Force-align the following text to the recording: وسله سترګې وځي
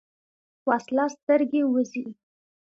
وسله 0.69 1.05
سترګې 1.15 1.61
وځي 1.71 2.03